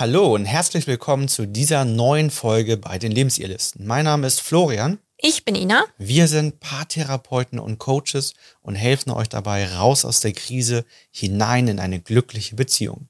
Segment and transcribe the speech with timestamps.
[0.00, 3.86] Hallo und herzlich willkommen zu dieser neuen Folge bei den Lebensirrlisten.
[3.86, 4.98] Mein Name ist Florian.
[5.18, 5.84] Ich bin Ina.
[5.98, 8.32] Wir sind Paartherapeuten und Coaches
[8.62, 13.08] und helfen euch dabei raus aus der Krise hinein in eine glückliche Beziehung.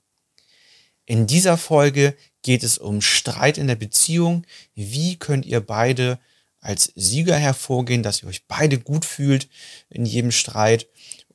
[1.06, 4.44] In dieser Folge geht es um Streit in der Beziehung.
[4.74, 6.18] Wie könnt ihr beide
[6.60, 9.48] als Sieger hervorgehen, dass ihr euch beide gut fühlt
[9.90, 10.88] in jedem Streit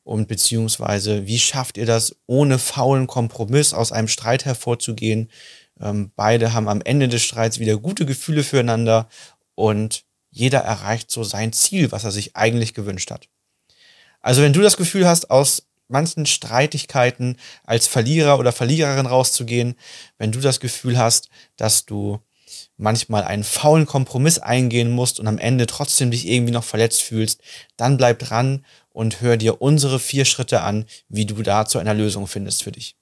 [0.05, 5.29] und beziehungsweise wie schafft ihr das, ohne faulen Kompromiss aus einem Streit hervorzugehen?
[5.81, 9.09] Ähm, beide haben am Ende des Streits wieder gute Gefühle füreinander
[9.55, 13.27] und jeder erreicht so sein Ziel, was er sich eigentlich gewünscht hat.
[14.21, 19.75] Also wenn du das Gefühl hast, aus manchen Streitigkeiten als Verlierer oder Verliererin rauszugehen,
[20.19, 22.19] wenn du das Gefühl hast, dass du
[22.77, 27.41] manchmal einen faulen Kompromiss eingehen musst und am Ende trotzdem dich irgendwie noch verletzt fühlst,
[27.75, 31.93] dann bleib dran und hör dir unsere vier Schritte an, wie du da zu einer
[31.93, 32.95] Lösung findest für dich.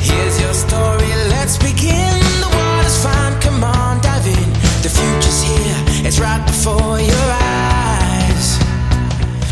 [0.00, 2.20] Here's your story, let's begin.
[2.40, 4.52] The water's fine, come on, dive in.
[4.82, 8.58] The future's here, it's right before your eyes.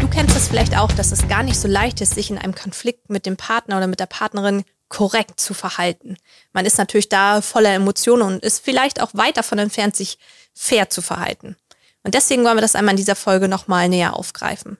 [0.00, 2.54] Du kennst es vielleicht auch, dass es gar nicht so leicht ist, sich in einem
[2.54, 6.16] Konflikt mit dem Partner oder mit der Partnerin korrekt zu verhalten.
[6.52, 10.18] Man ist natürlich da voller Emotionen und ist vielleicht auch weit davon entfernt, sich
[10.52, 11.56] fair zu verhalten.
[12.02, 14.78] Und deswegen wollen wir das einmal in dieser Folge nochmal näher aufgreifen.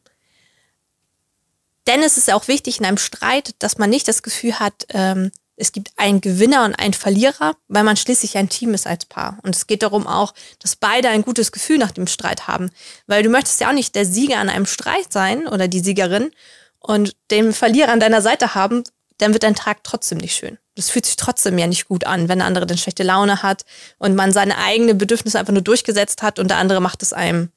[1.86, 5.30] Denn es ist auch wichtig in einem Streit, dass man nicht das Gefühl hat, ähm,
[5.56, 9.38] es gibt einen Gewinner und einen Verlierer, weil man schließlich ein Team ist als Paar.
[9.42, 12.70] Und es geht darum auch, dass beide ein gutes Gefühl nach dem Streit haben.
[13.06, 16.32] Weil du möchtest ja auch nicht der Sieger an einem Streit sein oder die Siegerin
[16.80, 18.82] und den Verlierer an deiner Seite haben,
[19.24, 20.58] dann wird dein Tag trotzdem nicht schön.
[20.76, 23.64] Das fühlt sich trotzdem ja nicht gut an, wenn der andere dann schlechte Laune hat
[23.98, 27.50] und man seine eigenen Bedürfnisse einfach nur durchgesetzt hat und der andere macht es einem,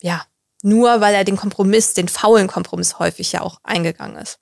[0.00, 0.24] ja,
[0.62, 4.38] nur weil er den Kompromiss, den faulen Kompromiss häufig ja auch eingegangen ist.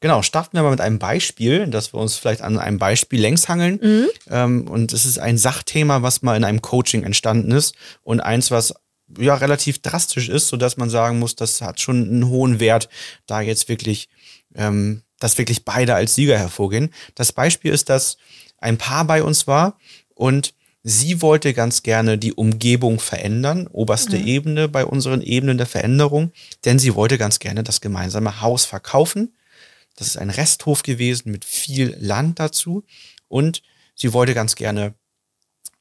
[0.00, 3.48] Genau, starten wir mal mit einem Beispiel, dass wir uns vielleicht an einem Beispiel längs
[3.48, 3.78] hangeln.
[3.80, 4.08] Mhm.
[4.28, 8.50] Ähm, und es ist ein Sachthema, was mal in einem Coaching entstanden ist und eins,
[8.50, 8.74] was
[9.18, 12.88] ja relativ drastisch ist, sodass man sagen muss, das hat schon einen hohen Wert,
[13.26, 14.08] da jetzt wirklich
[14.54, 16.90] ähm, dass wirklich beide als Sieger hervorgehen.
[17.14, 18.16] Das Beispiel ist, dass
[18.58, 19.78] ein Paar bei uns war
[20.14, 24.26] und sie wollte ganz gerne die Umgebung verändern, oberste mhm.
[24.26, 26.32] Ebene bei unseren Ebenen der Veränderung,
[26.64, 29.36] denn sie wollte ganz gerne das gemeinsame Haus verkaufen.
[29.96, 32.84] Das ist ein Resthof gewesen mit viel Land dazu
[33.28, 33.62] und
[33.94, 34.94] sie wollte ganz gerne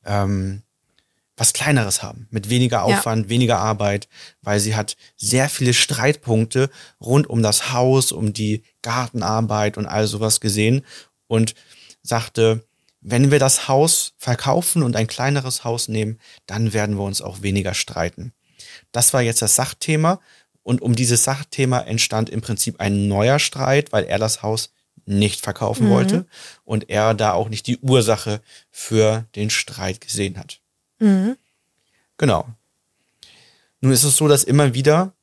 [0.05, 0.63] ähm,
[1.41, 3.29] was Kleineres haben, mit weniger Aufwand, ja.
[3.29, 4.07] weniger Arbeit,
[4.43, 6.69] weil sie hat sehr viele Streitpunkte
[6.99, 10.85] rund um das Haus, um die Gartenarbeit und all sowas gesehen
[11.27, 11.55] und
[12.01, 12.63] sagte,
[13.01, 17.41] wenn wir das Haus verkaufen und ein kleineres Haus nehmen, dann werden wir uns auch
[17.41, 18.33] weniger streiten.
[18.91, 20.19] Das war jetzt das Sachthema
[20.63, 24.71] und um dieses Sachthema entstand im Prinzip ein neuer Streit, weil er das Haus
[25.05, 25.91] nicht verkaufen mhm.
[25.91, 26.25] wollte
[26.63, 30.61] und er da auch nicht die Ursache für den Streit gesehen hat.
[30.99, 31.37] Mhm.
[32.17, 32.47] Genau.
[33.81, 35.13] Nun ist es so, dass immer wieder,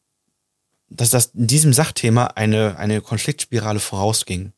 [0.91, 4.53] dass das in diesem Sachthema eine, eine Konfliktspirale vorausging.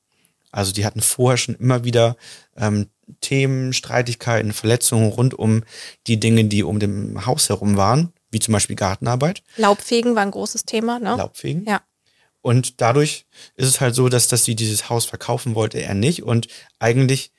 [0.53, 2.17] Also die hatten vorher schon immer wieder
[2.57, 2.89] ähm,
[3.21, 5.65] Themen, Streitigkeiten, Verletzungen rund um
[6.07, 9.43] die Dinge, die um dem Haus herum waren, wie zum Beispiel Gartenarbeit.
[9.57, 11.17] Laubfegen war ein großes Thema, ne?
[11.17, 11.65] Laubfegen.
[11.67, 11.83] Ja.
[12.43, 13.27] Und dadurch
[13.57, 16.23] ist es halt so, dass, dass sie dieses Haus verkaufen wollte, er nicht.
[16.23, 16.49] Und
[16.79, 17.33] eigentlich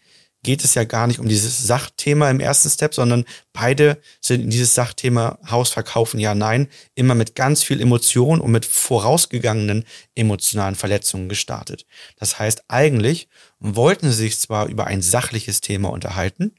[0.44, 4.50] geht es ja gar nicht um dieses Sachthema im ersten Step, sondern beide sind in
[4.50, 9.86] dieses Sachthema Haus verkaufen, ja, nein, immer mit ganz viel Emotion und mit vorausgegangenen
[10.16, 11.86] emotionalen Verletzungen gestartet.
[12.18, 13.28] Das heißt, eigentlich
[13.60, 16.56] wollten sie sich zwar über ein sachliches Thema unterhalten,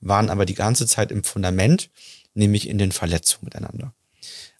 [0.00, 1.90] waren aber die ganze Zeit im Fundament,
[2.34, 3.94] nämlich in den Verletzungen miteinander.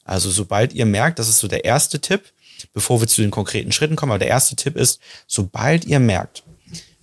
[0.04, 2.32] Also sobald ihr merkt, das ist so der erste Tipp,
[2.72, 6.44] bevor wir zu den konkreten Schritten kommen, aber der erste Tipp ist, sobald ihr merkt,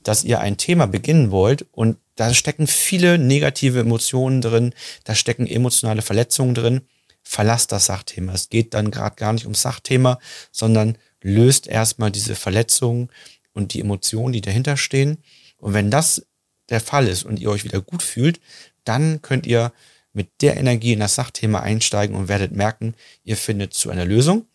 [0.03, 4.73] dass ihr ein Thema beginnen wollt und da stecken viele negative Emotionen drin,
[5.03, 6.81] da stecken emotionale Verletzungen drin,
[7.23, 8.33] verlasst das Sachthema.
[8.33, 10.19] Es geht dann gerade gar nicht ums Sachthema,
[10.51, 13.09] sondern löst erstmal diese Verletzungen
[13.53, 15.17] und die Emotionen, die dahinter stehen.
[15.57, 16.25] Und wenn das
[16.69, 18.39] der Fall ist und ihr euch wieder gut fühlt,
[18.83, 19.71] dann könnt ihr
[20.13, 24.47] mit der Energie in das Sachthema einsteigen und werdet merken, ihr findet zu einer Lösung.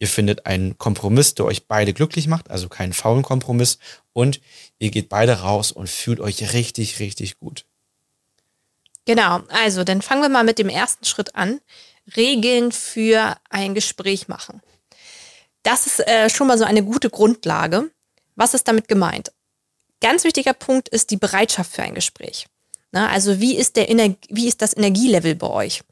[0.00, 3.78] Ihr findet einen Kompromiss, der euch beide glücklich macht, also keinen faulen Kompromiss.
[4.14, 4.40] Und
[4.78, 7.66] ihr geht beide raus und fühlt euch richtig, richtig gut.
[9.04, 11.60] Genau, also dann fangen wir mal mit dem ersten Schritt an.
[12.16, 14.62] Regeln für ein Gespräch machen.
[15.62, 17.90] Das ist äh, schon mal so eine gute Grundlage.
[18.34, 19.30] Was ist damit gemeint?
[20.00, 22.46] Ganz wichtiger Punkt ist die Bereitschaft für ein Gespräch.
[22.92, 23.88] Na, also wie ist, der
[24.28, 25.82] wie ist das Energielevel bei euch?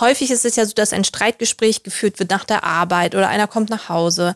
[0.00, 3.46] häufig ist es ja so, dass ein Streitgespräch geführt wird nach der Arbeit oder einer
[3.46, 4.34] kommt nach Hause.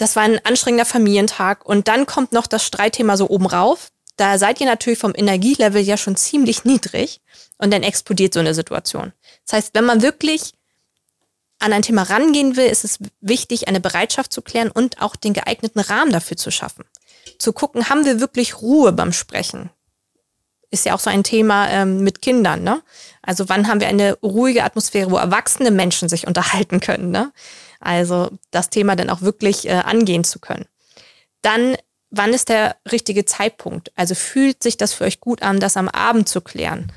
[0.00, 3.90] Das war ein anstrengender Familientag und dann kommt noch das Streitthema so oben rauf.
[4.16, 7.20] Da seid ihr natürlich vom Energielevel ja schon ziemlich niedrig
[7.58, 9.12] und dann explodiert so eine Situation.
[9.46, 10.52] Das heißt, wenn man wirklich
[11.58, 15.34] an ein Thema rangehen will, ist es wichtig, eine Bereitschaft zu klären und auch den
[15.34, 16.86] geeigneten Rahmen dafür zu schaffen.
[17.38, 19.68] Zu gucken, haben wir wirklich Ruhe beim Sprechen?
[20.70, 22.80] Ist ja auch so ein Thema ähm, mit Kindern, ne?
[23.20, 27.32] Also wann haben wir eine ruhige Atmosphäre, wo erwachsene Menschen sich unterhalten können, ne?
[27.80, 30.66] Also das Thema dann auch wirklich äh, angehen zu können.
[31.42, 31.76] Dann,
[32.10, 33.90] wann ist der richtige Zeitpunkt?
[33.96, 36.92] Also fühlt sich das für euch gut an, das am Abend zu klären?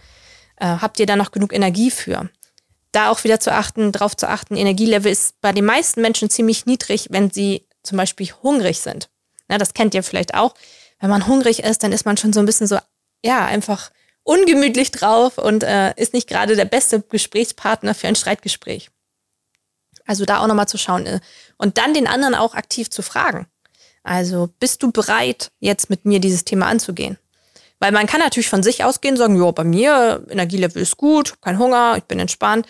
[0.57, 2.29] Äh, habt ihr da noch genug Energie für?
[2.91, 6.65] Da auch wieder zu achten, darauf zu achten, Energielevel ist bei den meisten Menschen ziemlich
[6.65, 9.09] niedrig, wenn sie zum Beispiel hungrig sind.
[9.49, 10.53] Ja, das kennt ihr vielleicht auch.
[10.99, 12.77] Wenn man hungrig ist, dann ist man schon so ein bisschen so,
[13.25, 13.91] ja, einfach
[14.23, 18.89] ungemütlich drauf und äh, ist nicht gerade der beste Gesprächspartner für ein Streitgespräch.
[20.05, 21.19] Also da auch nochmal zu schauen äh,
[21.57, 23.47] und dann den anderen auch aktiv zu fragen.
[24.03, 27.17] Also bist du bereit, jetzt mit mir dieses Thema anzugehen?
[27.79, 31.59] Weil man kann natürlich von sich ausgehen, sagen, ja, bei mir Energielevel ist gut, kein
[31.59, 32.67] Hunger, ich bin entspannt.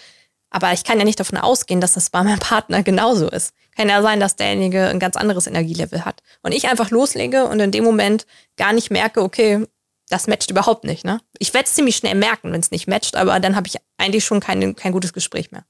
[0.49, 3.53] Aber ich kann ja nicht davon ausgehen, dass das bei meinem Partner genauso ist.
[3.75, 6.21] Kann ja sein, dass derjenige ein ganz anderes Energielevel hat.
[6.43, 9.65] Und ich einfach loslege und in dem Moment gar nicht merke, okay,
[10.09, 11.05] das matcht überhaupt nicht.
[11.05, 11.19] Ne?
[11.39, 14.25] Ich werde es ziemlich schnell merken, wenn es nicht matcht, aber dann habe ich eigentlich
[14.25, 15.65] schon kein, kein gutes Gespräch mehr.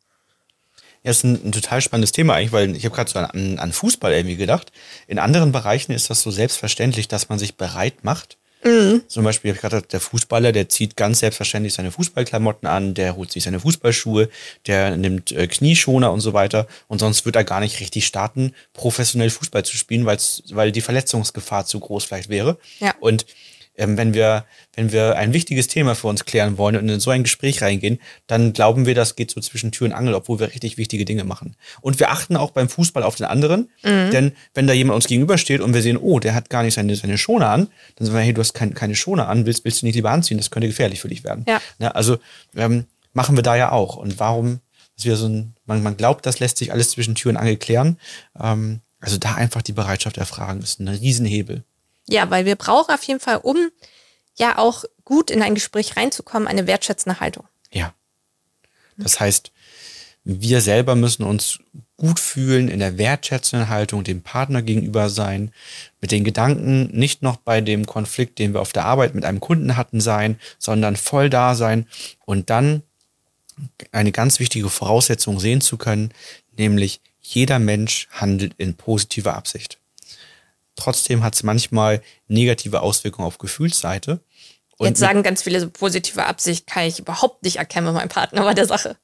[1.03, 3.73] Ja, ist ein, ein total spannendes Thema eigentlich, weil ich habe gerade so an, an
[3.73, 4.71] Fußball irgendwie gedacht.
[5.07, 8.38] In anderen Bereichen ist das so selbstverständlich, dass man sich bereit macht.
[8.63, 9.01] Mhm.
[9.07, 13.15] Zum Beispiel habe ich gerade der Fußballer, der zieht ganz selbstverständlich seine Fußballklamotten an, der
[13.15, 14.29] holt sich seine Fußballschuhe,
[14.67, 16.67] der nimmt äh, Knieschoner und so weiter.
[16.88, 21.65] Und sonst wird er gar nicht richtig starten, professionell Fußball zu spielen, weil die Verletzungsgefahr
[21.65, 22.57] zu groß vielleicht wäre.
[22.79, 22.95] Ja.
[23.00, 23.25] Und
[23.75, 27.10] ähm, wenn wir, wenn wir ein wichtiges Thema für uns klären wollen und in so
[27.10, 30.48] ein Gespräch reingehen, dann glauben wir, das geht so zwischen Tür und Angel, obwohl wir
[30.50, 31.56] richtig wichtige Dinge machen.
[31.81, 34.12] Und wir achten auch beim Fußball auf den anderen, Mhm.
[34.12, 36.96] denn wenn da jemand uns gegenübersteht und wir sehen, oh, der hat gar nicht seine,
[36.96, 39.81] seine Schoner an, dann sagen wir, hey, du hast kein, keine Schoner an, willst, willst
[39.81, 40.38] du nicht lieber anziehen?
[40.38, 41.46] Das könnte gefährlich für dich werden.
[41.48, 41.62] Ja.
[41.80, 42.18] Ne, also
[42.56, 43.96] ähm, machen wir da ja auch.
[43.96, 44.60] Und warum,
[44.96, 47.58] dass wir so ein, man, man glaubt, das lässt sich alles zwischen Tür und Angel
[47.58, 47.98] klären.
[48.40, 51.64] Ähm, also da einfach die Bereitschaft erfragen, ist ein Riesenhebel.
[52.07, 53.71] Ja, weil wir brauchen auf jeden Fall, um
[54.35, 57.47] ja auch gut in ein Gespräch reinzukommen, eine wertschätzende Haltung.
[57.71, 57.94] Ja.
[58.97, 59.51] Das heißt,
[60.23, 61.59] wir selber müssen uns
[61.97, 65.51] gut fühlen, in der wertschätzenden Haltung dem Partner gegenüber sein,
[66.01, 69.39] mit den Gedanken nicht noch bei dem Konflikt, den wir auf der Arbeit mit einem
[69.39, 71.88] Kunden hatten, sein, sondern voll da sein
[72.25, 72.83] und dann
[73.91, 76.11] eine ganz wichtige Voraussetzung sehen zu können,
[76.57, 79.77] nämlich jeder Mensch handelt in positiver Absicht.
[80.75, 84.22] Trotzdem hat es manchmal negative Auswirkungen auf Gefühlsseite.
[84.78, 88.10] Und Jetzt sagen ganz viele so positive Absicht kann ich überhaupt nicht erkennen bei meinem
[88.10, 88.98] Partner bei der Sache.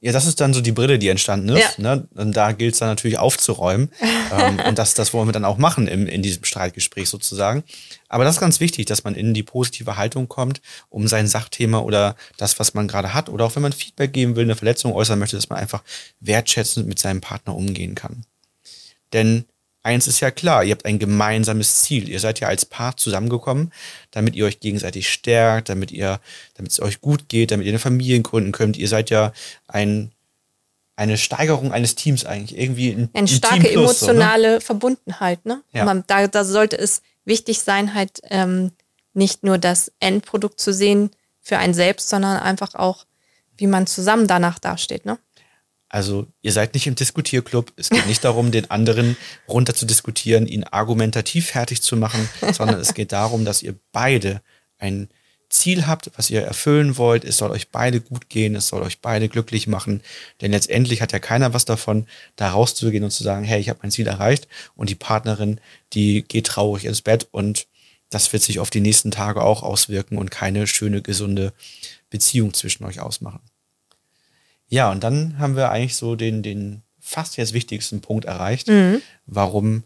[0.00, 1.78] Ja, das ist dann so die Brille, die entstanden ist.
[1.78, 1.96] Ja.
[1.96, 2.06] Ne?
[2.14, 3.90] Und da gilt es dann natürlich aufzuräumen.
[4.32, 7.64] ähm, und das, das wollen wir dann auch machen im, in diesem Streitgespräch sozusagen.
[8.08, 11.80] Aber das ist ganz wichtig, dass man in die positive Haltung kommt, um sein Sachthema
[11.80, 14.92] oder das, was man gerade hat, oder auch wenn man Feedback geben will, eine Verletzung
[14.92, 15.82] äußern möchte, dass man einfach
[16.20, 18.24] wertschätzend mit seinem Partner umgehen kann.
[19.12, 19.46] Denn
[19.82, 22.08] eins ist ja klar, ihr habt ein gemeinsames Ziel.
[22.08, 23.72] Ihr seid ja als Paar zusammengekommen,
[24.10, 26.20] damit ihr euch gegenseitig stärkt, damit ihr,
[26.54, 28.76] damit es euch gut geht, damit ihr eine Familie gründen könnt.
[28.76, 29.32] Ihr seid ja
[29.66, 30.12] ein,
[30.96, 32.58] eine Steigerung eines Teams eigentlich.
[32.58, 34.12] Irgendwie ein, Eine ein starke Team plus, so, ne?
[34.12, 35.44] emotionale Verbundenheit.
[35.44, 35.62] Ne?
[35.72, 35.84] Ja.
[35.84, 38.72] Man, da, da sollte es wichtig sein, halt ähm,
[39.14, 41.10] nicht nur das Endprodukt zu sehen
[41.40, 43.04] für einen selbst, sondern einfach auch,
[43.56, 45.06] wie man zusammen danach dasteht.
[45.06, 45.18] Ne?
[45.92, 47.70] Also ihr seid nicht im Diskutierclub.
[47.76, 49.14] Es geht nicht darum, den anderen
[49.46, 54.40] runter zu diskutieren, ihn argumentativ fertig zu machen, sondern es geht darum, dass ihr beide
[54.78, 55.10] ein
[55.50, 57.26] Ziel habt, was ihr erfüllen wollt.
[57.26, 60.00] Es soll euch beide gut gehen, es soll euch beide glücklich machen.
[60.40, 62.06] Denn letztendlich hat ja keiner was davon,
[62.36, 65.60] da rauszugehen und zu sagen, hey, ich habe mein Ziel erreicht und die Partnerin,
[65.92, 67.66] die geht traurig ins Bett und
[68.08, 71.52] das wird sich auf die nächsten Tage auch auswirken und keine schöne, gesunde
[72.08, 73.40] Beziehung zwischen euch ausmachen.
[74.72, 78.68] Ja, und dann haben wir eigentlich so den, den fast jetzt wichtigsten Punkt erreicht,
[79.26, 79.84] warum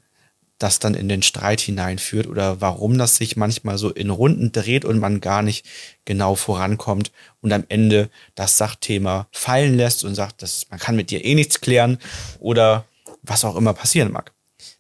[0.59, 4.85] das dann in den Streit hineinführt oder warum das sich manchmal so in Runden dreht
[4.85, 5.67] und man gar nicht
[6.05, 11.11] genau vorankommt und am Ende das Sachthema fallen lässt und sagt, dass man kann mit
[11.11, 11.99] dir eh nichts klären
[12.39, 12.85] oder
[13.23, 14.31] was auch immer passieren mag.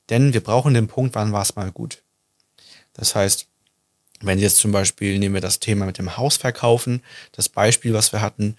[0.09, 2.05] Denn wir brauchen den Punkt, wann war es mal gut.
[2.93, 3.49] Das heißt,
[4.21, 7.93] wenn Sie jetzt zum Beispiel, nehmen wir das Thema mit dem Haus verkaufen, das Beispiel,
[7.93, 8.57] was wir hatten,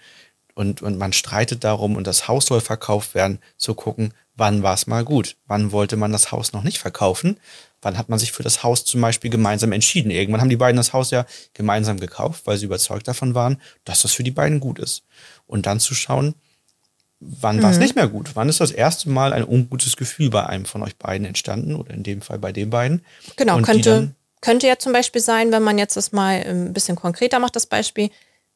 [0.58, 4.74] und, und man streitet darum und das Haus soll verkauft werden, zu gucken, wann war
[4.74, 5.36] es mal gut?
[5.46, 7.38] Wann wollte man das Haus noch nicht verkaufen?
[7.80, 10.10] Wann hat man sich für das Haus zum Beispiel gemeinsam entschieden?
[10.10, 14.02] Irgendwann haben die beiden das Haus ja gemeinsam gekauft, weil sie überzeugt davon waren, dass
[14.02, 15.04] das für die beiden gut ist.
[15.46, 16.34] Und dann zu schauen,
[17.20, 18.34] wann war es nicht mehr gut?
[18.34, 21.94] Wann ist das erste Mal ein ungutes Gefühl bei einem von euch beiden entstanden oder
[21.94, 23.04] in dem Fall bei den beiden?
[23.36, 26.96] Genau, Und könnte, könnte ja zum Beispiel sein, wenn man jetzt das mal ein bisschen
[26.96, 28.10] konkreter macht, das Beispiel,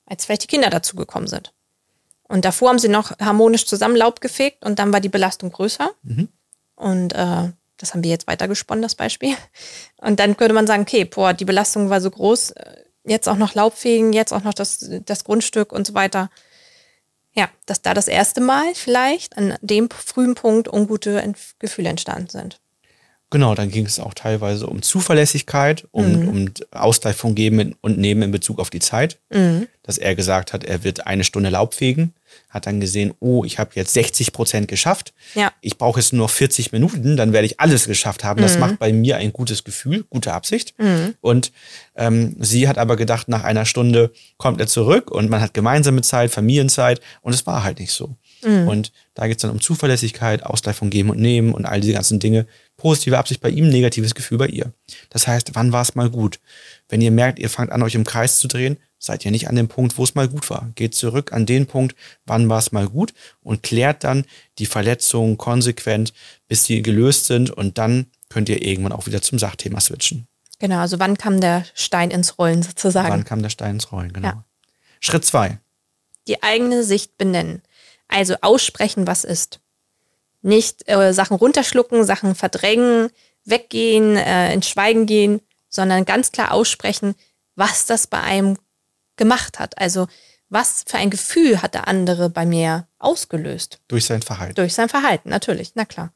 [0.04, 1.52] als vielleicht die Kinder dazugekommen sind.
[2.32, 5.90] Und davor haben sie noch harmonisch zusammen Laub gefegt und dann war die Belastung größer.
[6.76, 9.34] Und äh, das haben wir jetzt weitergesponnen, das Beispiel.
[9.98, 13.36] Und dann könnte man sagen, okay, boah, die Belastung war so groß, äh, jetzt auch
[13.36, 16.30] noch Laub fegen, jetzt auch noch das, das Grundstück und so weiter.
[17.34, 22.60] Ja, dass da das erste Mal vielleicht an dem frühen Punkt ungute Gefühle entstanden sind.
[23.32, 28.22] Genau, dann ging es auch teilweise um Zuverlässigkeit, um, um Ausgleich von Geben und Nehmen
[28.22, 29.18] in Bezug auf die Zeit.
[29.82, 32.12] Dass er gesagt hat, er wird eine Stunde Laub fegen,
[32.48, 35.14] hat dann gesehen, oh, ich habe jetzt 60 Prozent geschafft.
[35.34, 35.52] Ja.
[35.60, 38.42] Ich brauche jetzt nur noch 40 Minuten, dann werde ich alles geschafft haben.
[38.42, 40.74] Das macht bei mir ein gutes Gefühl, gute Absicht.
[41.20, 41.52] Und
[41.96, 46.02] ähm, sie hat aber gedacht, nach einer Stunde kommt er zurück und man hat gemeinsame
[46.02, 48.16] Zeit, Familienzeit und es war halt nicht so.
[48.66, 51.92] Und da geht es dann um Zuverlässigkeit, Ausgleich von Geben und Nehmen und all diese
[51.92, 52.46] ganzen Dinge.
[52.76, 54.72] Positive Absicht bei ihm, negatives Gefühl bei ihr.
[55.10, 56.40] Das heißt, wann war es mal gut?
[56.88, 59.56] Wenn ihr merkt, ihr fangt an, euch im Kreis zu drehen, seid ihr nicht an
[59.56, 60.70] dem Punkt, wo es mal gut war.
[60.76, 64.24] Geht zurück an den Punkt, wann war es mal gut und klärt dann
[64.58, 66.12] die Verletzungen konsequent,
[66.46, 70.28] bis sie gelöst sind und dann könnt ihr irgendwann auch wieder zum Sachthema switchen.
[70.60, 73.08] Genau, also wann kam der Stein ins Rollen sozusagen?
[73.10, 74.28] Wann kam der Stein ins Rollen, genau.
[74.28, 74.44] Ja.
[75.00, 75.58] Schritt zwei.
[76.28, 77.62] Die eigene Sicht benennen.
[78.06, 79.58] Also aussprechen, was ist.
[80.42, 83.10] Nicht äh, Sachen runterschlucken, Sachen verdrängen,
[83.44, 87.16] weggehen, äh, ins Schweigen gehen, sondern ganz klar aussprechen,
[87.56, 88.56] was das bei einem
[89.16, 89.78] gemacht hat.
[89.78, 90.06] Also
[90.48, 93.80] was für ein Gefühl hat der andere bei mir ausgelöst.
[93.88, 94.54] Durch sein Verhalten.
[94.54, 96.12] Durch sein Verhalten, natürlich, na klar.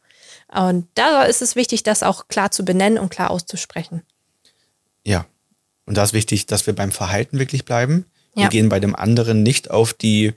[0.48, 4.02] Und da ist es wichtig, das auch klar zu benennen und klar auszusprechen.
[5.04, 5.26] Ja.
[5.86, 8.04] Und da ist wichtig, dass wir beim Verhalten wirklich bleiben.
[8.34, 8.48] Wir Ja.
[8.48, 10.34] gehen bei dem anderen nicht auf die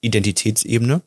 [0.00, 1.02] Identitätsebene.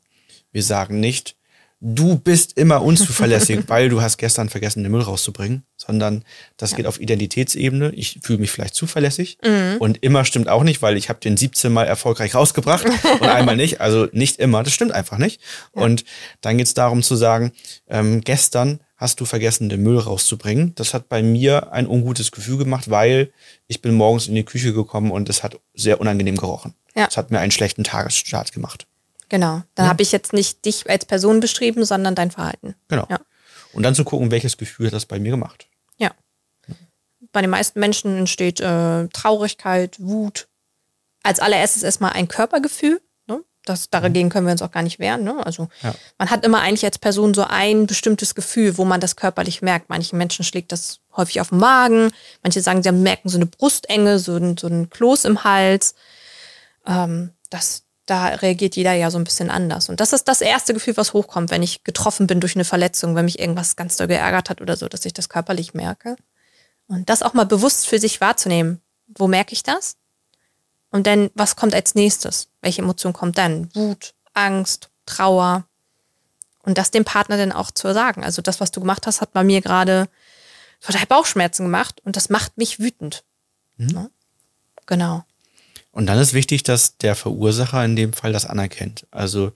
[0.52, 1.36] Wir sagen nicht,
[1.82, 6.24] du bist immer unzuverlässig, weil du hast gestern vergessen, den Müll rauszubringen, sondern
[6.56, 7.92] das geht auf Identitätsebene.
[7.92, 9.40] Ich fühle mich vielleicht zuverlässig
[9.80, 13.58] und immer stimmt auch nicht, weil ich habe den 17 Mal erfolgreich rausgebracht und einmal
[13.58, 13.82] nicht.
[13.82, 15.42] Also nicht immer, das stimmt einfach nicht.
[15.72, 16.06] Und
[16.42, 17.52] dann geht es darum zu sagen,
[17.90, 20.76] ähm, gestern hast du vergessen, den Müll rauszubringen.
[20.76, 23.32] Das hat bei mir ein ungutes Gefühl gemacht, weil
[23.68, 26.76] ich bin morgens in die Küche gekommen und es hat sehr unangenehm gerochen.
[26.96, 27.08] Ja.
[27.10, 28.86] Es hat mir einen schlechten Tagesstart gemacht.
[29.32, 29.64] Genau.
[29.76, 32.76] Dann habe ich jetzt nicht dich als Person beschrieben, sondern dein Verhalten.
[32.90, 33.08] Genau.
[33.10, 33.18] Ja.
[33.72, 35.68] Und dann zu gucken, welches Gefühl hat das bei mir gemacht.
[35.96, 36.12] Ja.
[37.32, 40.50] Bei den meisten Menschen entsteht äh, Traurigkeit, Wut.
[41.24, 43.00] Als allererstes erstmal ein Körpergefühl.
[43.28, 43.42] Ne?
[43.64, 45.24] Das, dagegen können wir uns auch gar nicht wehren.
[45.24, 45.46] Ne?
[45.46, 45.96] Also Ja.
[46.18, 49.88] man hat immer eigentlich als Person so ein bestimmtes Gefühl, wo man das körperlich merkt.
[49.90, 52.12] Manchen Menschen schlägt das häufig auf den Magen.
[52.44, 55.96] Manche sagen, sie merken so eine Brustenge, so ein, so ein Kloß im Hals.
[56.86, 59.88] Ähm, das, da reagiert jeder ja so ein bisschen anders.
[59.88, 63.16] Und das ist das erste Gefühl, was hochkommt, wenn ich getroffen bin durch eine Verletzung,
[63.16, 66.18] wenn mich irgendwas ganz doll geärgert hat oder so, dass ich das körperlich merke.
[66.88, 68.82] Und das auch mal bewusst für sich wahrzunehmen.
[69.08, 69.96] Wo merke ich das?
[70.90, 72.50] Und dann, was kommt als nächstes?
[72.62, 73.74] Welche Emotion kommt dann?
[73.74, 75.64] Wut, Angst, Trauer.
[76.64, 78.26] Und das dem Partner dann auch zu sagen.
[78.26, 80.10] Also das, was du gemacht hast, hat bei mir gerade
[80.82, 83.24] total Bauchschmerzen gemacht und das macht mich wütend.
[83.78, 84.12] Ne?
[84.86, 85.24] Genau.
[85.92, 89.08] Und dann ist wichtig, dass der Verursacher in dem Fall das anerkennt.
[89.12, 89.52] Also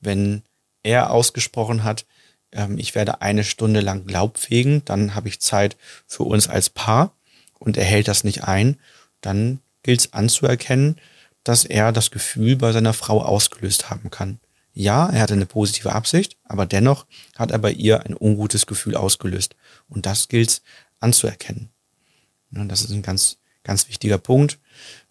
[0.00, 0.42] wenn
[0.82, 2.06] er ausgesprochen hat,
[2.52, 6.70] ähm, ich werde eine Stunde lang Laub fegen, dann habe ich Zeit für uns als
[6.70, 7.14] Paar
[7.58, 8.78] und er hält das nicht ein,
[9.20, 10.98] dann gilt es anzuerkennen,
[11.44, 14.38] dass er das Gefühl bei seiner Frau ausgelöst haben kann.
[14.74, 18.96] Ja, er hatte eine positive Absicht, aber dennoch hat er bei ihr ein ungutes Gefühl
[18.96, 19.54] ausgelöst.
[19.88, 20.62] Und das gilt es
[21.00, 21.68] anzuerkennen.
[22.50, 24.58] Ne, Das ist ein ganz, ganz wichtiger Punkt.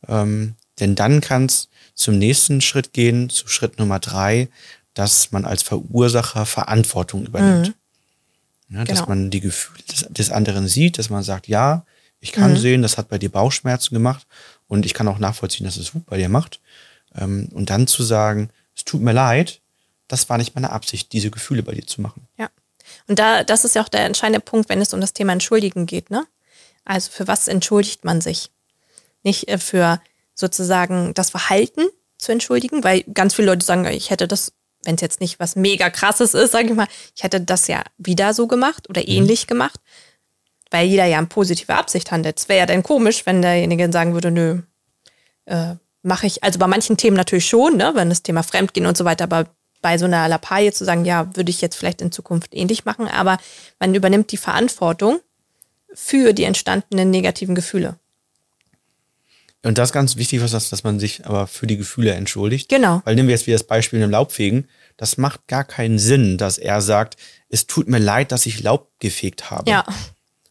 [0.07, 4.49] Ähm, denn dann kann es zum nächsten Schritt gehen, zu Schritt Nummer drei,
[4.93, 7.73] dass man als Verursacher Verantwortung übernimmt.
[8.69, 9.09] Ja, Dass Genau.
[9.09, 11.85] man die Gefühle des, des anderen sieht, dass man sagt, ja,
[12.19, 14.27] ich kann sehen, das hat bei dir Bauchschmerzen gemacht
[14.67, 16.59] und ich kann auch nachvollziehen, dass es Wut bei dir macht.
[17.15, 19.59] Ähm, und dann zu sagen, es tut mir leid,
[20.07, 22.27] das war nicht meine Absicht, diese Gefühle bei dir zu machen.
[22.37, 22.49] Ja.
[23.07, 25.85] Und da, das ist ja auch der entscheidende Punkt, wenn es um das Thema Entschuldigen
[25.85, 26.25] geht, ne?
[26.85, 28.49] Also für was entschuldigt man sich?
[29.23, 30.01] Nicht äh, für
[30.33, 31.83] sozusagen das Verhalten
[32.17, 35.55] zu entschuldigen, weil ganz viele Leute sagen, ich hätte das, wenn es jetzt nicht was
[35.55, 39.47] mega krasses ist, sage ich mal, ich hätte das ja wieder so gemacht oder ähnlich
[39.47, 39.79] gemacht,
[40.69, 42.39] weil jeder ja in positiver Absicht handelt.
[42.39, 44.61] Es wäre ja dann komisch, wenn derjenige sagen würde, nö,
[45.45, 48.97] äh, mache ich, also bei manchen Themen natürlich schon, ne, wenn das Thema Fremdgehen und
[48.97, 49.47] so weiter, aber
[49.81, 53.07] bei so einer Lappalie zu sagen, ja, würde ich jetzt vielleicht in Zukunft ähnlich machen,
[53.07, 53.37] aber
[53.79, 55.19] man übernimmt die Verantwortung
[55.93, 57.97] für die entstandenen negativen Gefühle.
[59.63, 62.67] Und das ist ganz wichtig, was das, dass man sich aber für die Gefühle entschuldigt.
[62.69, 63.01] Genau.
[63.05, 64.67] Weil nehmen wir jetzt wieder das Beispiel mit dem Laubfegen.
[64.97, 67.15] das macht gar keinen Sinn, dass er sagt,
[67.49, 69.69] es tut mir leid, dass ich Laub gefegt habe.
[69.69, 69.85] Ja.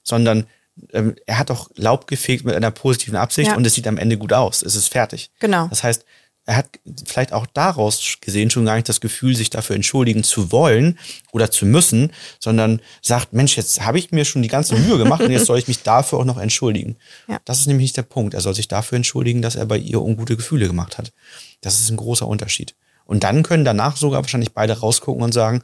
[0.02, 0.46] Sondern
[0.92, 3.56] ähm, er hat doch Laub gefegt mit einer positiven Absicht Ja.
[3.56, 4.62] und es sieht am Ende gut aus.
[4.62, 5.30] Es ist fertig.
[5.40, 5.66] Genau.
[5.68, 6.04] Das heißt,
[6.50, 10.50] er hat vielleicht auch daraus gesehen schon gar nicht das Gefühl, sich dafür entschuldigen zu
[10.50, 10.98] wollen
[11.30, 15.22] oder zu müssen, sondern sagt, Mensch, jetzt habe ich mir schon die ganze Mühe gemacht
[15.22, 16.96] und jetzt soll ich mich dafür auch noch entschuldigen.
[17.28, 17.38] Ja.
[17.44, 18.34] Das ist nämlich nicht der Punkt.
[18.34, 21.12] Er soll sich dafür entschuldigen, dass er bei ihr ungute Gefühle gemacht hat.
[21.60, 22.74] Das ist ein großer Unterschied.
[23.04, 25.62] Und dann können danach sogar wahrscheinlich beide rausgucken und sagen,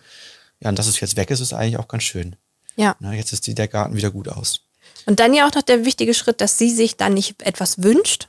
[0.61, 2.37] ja, und dass es jetzt weg ist, ist eigentlich auch ganz schön.
[2.77, 2.95] Ja.
[3.01, 4.61] Na, jetzt die, der Garten wieder gut aus.
[5.05, 8.29] Und dann ja auch noch der wichtige Schritt, dass sie sich dann nicht etwas wünscht.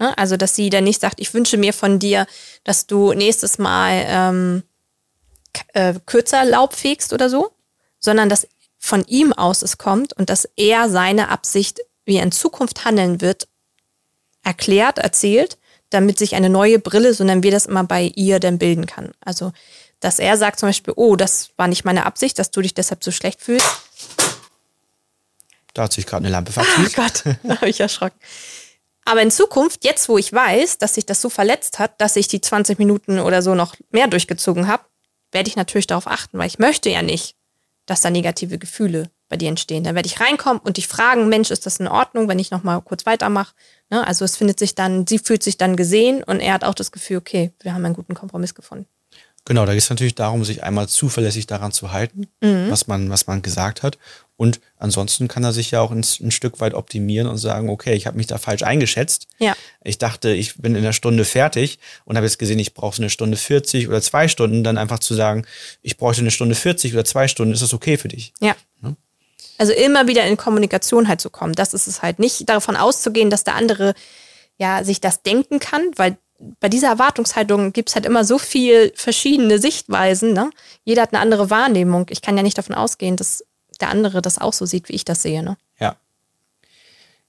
[0.00, 0.16] Ne?
[0.18, 2.26] Also, dass sie dann nicht sagt, ich wünsche mir von dir,
[2.64, 4.62] dass du nächstes Mal ähm,
[5.74, 7.52] äh, kürzer Laub fegst oder so,
[8.00, 12.32] sondern dass von ihm aus es kommt und dass er seine Absicht, wie er in
[12.32, 13.46] Zukunft handeln wird,
[14.42, 15.58] erklärt, erzählt,
[15.90, 19.12] damit sich eine neue Brille, sondern wir das immer bei ihr dann bilden kann.
[19.20, 19.52] Also,
[20.00, 23.04] dass er sagt zum Beispiel, oh, das war nicht meine Absicht, dass du dich deshalb
[23.04, 23.66] so schlecht fühlst.
[25.74, 26.96] Da hat sich gerade eine Lampe Oh verknüpft.
[26.96, 28.18] Gott, da habe ich erschrocken.
[29.04, 32.28] Aber in Zukunft, jetzt wo ich weiß, dass sich das so verletzt hat, dass ich
[32.28, 34.84] die 20 Minuten oder so noch mehr durchgezogen habe,
[35.32, 37.34] werde ich natürlich darauf achten, weil ich möchte ja nicht,
[37.86, 39.84] dass da negative Gefühle bei dir entstehen.
[39.84, 42.62] Dann werde ich reinkommen und dich fragen, Mensch, ist das in Ordnung, wenn ich noch
[42.62, 43.54] mal kurz weitermache?
[43.90, 44.06] Ne?
[44.06, 46.92] Also es findet sich dann, sie fühlt sich dann gesehen und er hat auch das
[46.92, 48.86] Gefühl, okay, wir haben einen guten Kompromiss gefunden.
[49.46, 52.70] Genau, da geht es natürlich darum, sich einmal zuverlässig daran zu halten, Mhm.
[52.70, 53.98] was, man, was man gesagt hat.
[54.40, 57.92] Und ansonsten kann er sich ja auch ein, ein Stück weit optimieren und sagen, okay,
[57.92, 59.26] ich habe mich da falsch eingeschätzt.
[59.38, 59.54] Ja.
[59.84, 63.02] Ich dachte, ich bin in einer Stunde fertig und habe jetzt gesehen, ich brauche so
[63.02, 64.64] eine Stunde 40 oder zwei Stunden.
[64.64, 65.44] Dann einfach zu sagen,
[65.82, 68.32] ich bräuchte eine Stunde 40 oder zwei Stunden, ist das okay für dich?
[68.40, 68.56] Ja.
[69.58, 71.52] Also immer wieder in Kommunikation halt zu kommen.
[71.52, 73.92] Das ist es halt nicht davon auszugehen, dass der andere
[74.56, 76.16] ja sich das denken kann, weil
[76.60, 80.32] bei dieser Erwartungshaltung gibt es halt immer so viel verschiedene Sichtweisen.
[80.32, 80.48] Ne?
[80.84, 82.06] Jeder hat eine andere Wahrnehmung.
[82.08, 83.44] Ich kann ja nicht davon ausgehen, dass
[83.80, 85.42] der andere das auch so sieht, wie ich das sehe.
[85.42, 85.56] Ne?
[85.78, 85.96] Ja.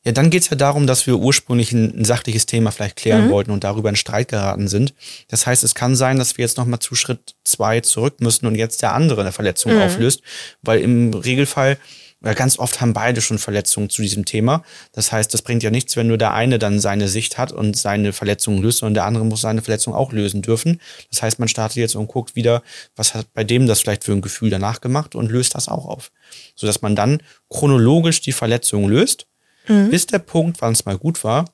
[0.03, 3.29] Ja, dann geht es ja darum, dass wir ursprünglich ein, ein sachliches Thema vielleicht klären
[3.29, 4.95] wollten und darüber in Streit geraten sind.
[5.27, 8.55] Das heißt, es kann sein, dass wir jetzt nochmal zu Schritt zwei zurück müssen und
[8.55, 10.23] jetzt der andere eine Verletzung auflöst,
[10.63, 11.77] weil im Regelfall,
[12.21, 14.63] oder ganz oft haben beide schon Verletzungen zu diesem Thema.
[14.91, 17.75] Das heißt, das bringt ja nichts, wenn nur der eine dann seine Sicht hat und
[17.75, 20.79] seine Verletzung löst, sondern der andere muss seine Verletzung auch lösen dürfen.
[21.09, 22.61] Das heißt, man startet jetzt und guckt wieder,
[22.95, 25.85] was hat bei dem das vielleicht für ein Gefühl danach gemacht und löst das auch
[25.85, 26.11] auf.
[26.55, 29.27] Sodass man dann chronologisch die Verletzung löst
[29.67, 31.45] bis der Punkt, wann es mal gut war,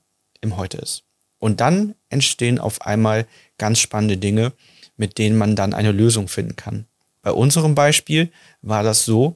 [0.42, 1.04] im Heute ist.
[1.40, 3.28] Und dann entstehen auf einmal
[3.58, 4.54] ganz spannende Dinge,
[4.96, 6.86] mit denen man dann eine Lösung finden kann.
[7.22, 9.36] Bei unserem Beispiel war das so,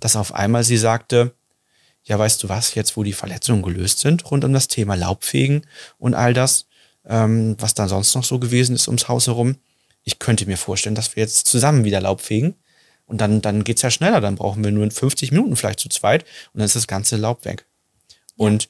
[0.00, 1.34] dass auf einmal sie sagte,
[2.04, 5.66] ja, weißt du was, jetzt wo die Verletzungen gelöst sind, rund um das Thema Laubfegen
[5.98, 6.66] und all das,
[7.04, 9.56] ähm, was da sonst noch so gewesen ist ums Haus herum,
[10.06, 12.54] ich könnte mir vorstellen, dass wir jetzt zusammen wieder Laub fegen.
[13.06, 14.20] Und dann, dann geht's ja schneller.
[14.20, 17.16] Dann brauchen wir nur in 50 Minuten vielleicht zu zweit und dann ist das ganze
[17.16, 17.66] Laub weg.
[18.36, 18.68] Und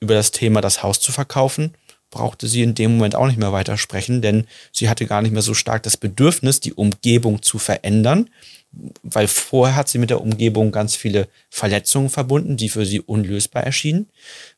[0.00, 1.74] über das Thema, das Haus zu verkaufen,
[2.10, 5.32] brauchte sie in dem Moment auch nicht mehr weiter sprechen, denn sie hatte gar nicht
[5.32, 8.30] mehr so stark das Bedürfnis, die Umgebung zu verändern,
[9.02, 13.64] weil vorher hat sie mit der Umgebung ganz viele Verletzungen verbunden, die für sie unlösbar
[13.64, 14.08] erschienen,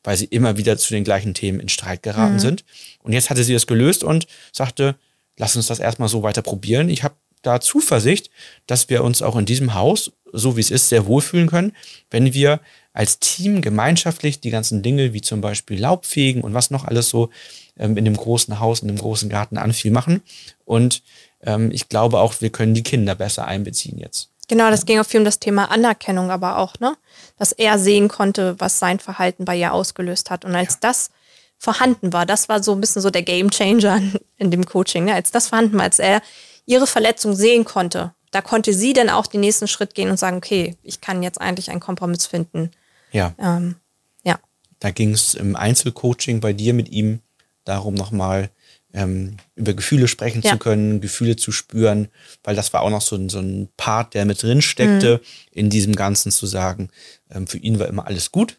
[0.03, 2.63] weil sie immer wieder zu den gleichen Themen in Streit geraten sind.
[3.03, 4.95] Und jetzt hatte sie das gelöst und sagte,
[5.37, 6.89] lass uns das erstmal so weiter probieren.
[6.89, 8.29] Ich habe da Zuversicht,
[8.67, 11.75] dass wir uns auch in diesem Haus, so wie es ist, sehr wohlfühlen können,
[12.09, 12.59] wenn wir
[12.93, 17.29] als Team gemeinschaftlich die ganzen Dinge wie zum Beispiel Laubfegen und was noch alles so
[17.77, 20.21] ähm, in dem großen Haus, in dem großen Garten anfiel, machen.
[20.65, 21.03] Und
[21.41, 24.29] ähm, ich glaube auch, wir können die Kinder besser einbeziehen jetzt.
[24.47, 26.97] Genau, das ging auch viel um das Thema Anerkennung, aber auch, ne?
[27.37, 30.43] Dass er sehen konnte, was sein Verhalten bei ihr ausgelöst hat.
[30.43, 31.09] Und als das
[31.57, 34.01] vorhanden war, das war so ein bisschen so der Game Changer
[34.37, 35.13] in dem Coaching, ne?
[35.13, 36.21] Als das vorhanden war, als er
[36.65, 40.37] ihre Verletzung sehen konnte, da konnte sie dann auch den nächsten Schritt gehen und sagen,
[40.37, 42.71] okay, ich kann jetzt eigentlich einen Kompromiss finden.
[43.11, 43.75] Ja, Ähm,
[44.23, 44.39] ja.
[44.79, 47.19] da ging es im Einzelcoaching bei dir mit ihm
[47.65, 48.49] darum, nochmal
[48.93, 50.51] ähm, über Gefühle sprechen Ja.
[50.51, 52.09] zu können, Gefühle zu spüren,
[52.43, 55.21] weil das war auch noch so ein, so ein Part, der mit drin steckte,
[55.51, 56.89] in diesem Ganzen zu sagen,
[57.29, 58.57] ähm, für ihn war immer alles gut.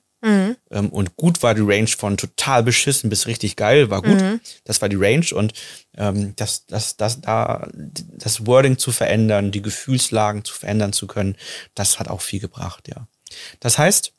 [0.71, 4.41] Ähm, und gut war die Range von total beschissen bis richtig geil, war gut.
[4.65, 5.53] Das war die Range und
[5.97, 11.37] ähm, das, das, das, da, das Wording zu verändern, die Gefühlslagen zu verändern zu können,
[11.75, 13.09] das hat auch viel gebracht, ja.
[13.61, 14.13] Das heißt,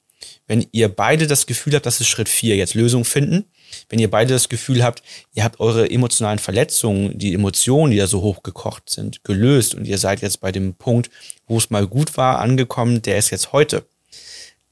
[0.47, 3.45] wenn ihr beide das Gefühl habt, das ist Schritt vier, jetzt Lösung finden,
[3.89, 8.07] wenn ihr beide das Gefühl habt, ihr habt eure emotionalen Verletzungen, die Emotionen, die da
[8.07, 11.09] so hochgekocht sind, gelöst und ihr seid jetzt bei dem Punkt,
[11.47, 13.85] wo es mal gut war, angekommen, der ist jetzt heute,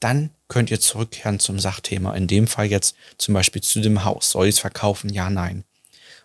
[0.00, 2.14] dann könnt ihr zurückkehren zum Sachthema.
[2.14, 4.32] In dem Fall jetzt zum Beispiel zu dem Haus.
[4.32, 5.08] Soll ich es verkaufen?
[5.08, 5.64] Ja, nein.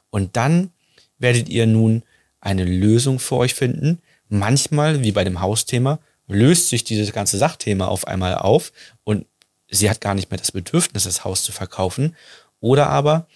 [0.09, 0.71] Und dann
[1.17, 2.03] werdet ihr nun
[2.41, 4.01] eine Lösung für euch finden.
[4.27, 8.73] Manchmal, wie bei dem Hausthema, löst sich dieses ganze Sachthema auf einmal auf
[9.05, 9.25] und
[9.69, 12.13] sie hat gar nicht mehr das Bedürfnis, das Haus zu verkaufen.
[12.59, 13.27] Oder aber,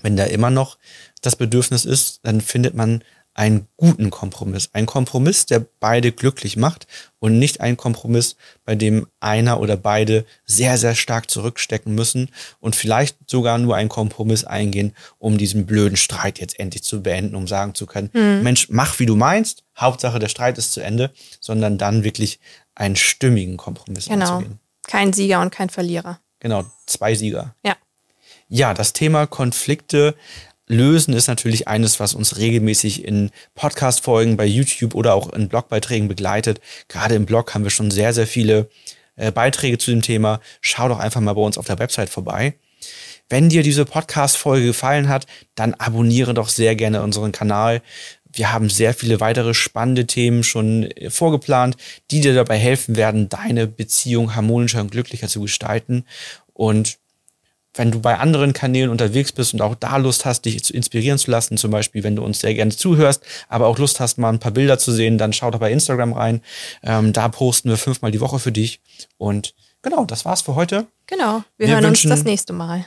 [0.00, 0.78] wenn da immer noch
[1.20, 3.04] das Bedürfnis ist, dann findet man
[3.36, 4.70] einen guten Kompromiss.
[4.72, 6.86] Ein Kompromiss, der beide glücklich macht
[7.18, 12.76] und nicht ein Kompromiss, bei dem einer oder beide sehr, sehr stark zurückstecken müssen und
[12.76, 17.46] vielleicht sogar nur einen Kompromiss eingehen, um diesen blöden Streit jetzt endlich zu beenden, um
[17.46, 18.42] sagen zu können, mhm.
[18.42, 22.40] Mensch, mach wie du meinst, Hauptsache der Streit ist zu Ende, sondern dann wirklich
[22.74, 24.36] einen stimmigen Kompromiss genau.
[24.36, 24.60] anzugehen.
[24.86, 26.20] Kein Sieger und kein Verlierer.
[26.40, 27.54] Genau, zwei Sieger.
[27.62, 27.76] Ja.
[28.48, 30.14] Ja, das Thema Konflikte
[30.66, 36.08] lösen ist natürlich eines, was uns regelmäßig in Podcast-Folgen bei YouTube oder auch in Blogbeiträgen
[36.08, 36.60] begleitet.
[36.88, 38.68] Gerade im Blog haben wir schon sehr, sehr viele
[39.16, 40.40] äh, Beiträge zu dem Thema.
[40.60, 42.54] Schau doch einfach mal bei uns auf der Website vorbei.
[43.28, 47.82] Wenn dir diese Podcast-Folge gefallen hat, dann abonniere doch sehr gerne unseren Kanal.
[48.32, 51.76] Wir haben sehr viele weitere spannende Themen schon äh, vorgeplant,
[52.10, 56.04] die dir dabei helfen werden, deine Beziehung harmonischer und glücklicher zu gestalten.
[56.52, 56.98] Und
[57.76, 61.18] wenn du bei anderen Kanälen unterwegs bist und auch da Lust hast, dich zu inspirieren
[61.18, 64.30] zu lassen, zum Beispiel, wenn du uns sehr gerne zuhörst, aber auch Lust hast, mal
[64.30, 66.42] ein paar Bilder zu sehen, dann schau doch bei Instagram rein.
[66.82, 68.80] Ähm, da posten wir fünfmal die Woche für dich.
[69.18, 70.86] Und genau, das war's für heute.
[71.06, 72.86] Genau, wir, wir hören wünschen, uns das nächste Mal.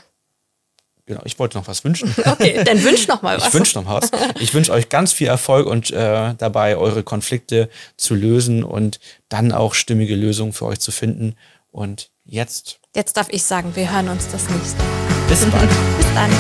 [1.06, 2.14] Genau, ich wollte noch was wünschen.
[2.26, 3.48] Okay, dann wünsch noch mal was.
[3.48, 4.12] Ich wünsche noch was.
[4.40, 9.52] Ich wünsche euch ganz viel Erfolg und äh, dabei, eure Konflikte zu lösen und dann
[9.52, 11.36] auch stimmige Lösungen für euch zu finden.
[11.72, 15.28] Und jetzt Jetzt darf ich sagen, wir hören uns das nächste Mal.
[15.28, 15.70] Bis bald.
[15.98, 16.32] Bis dann.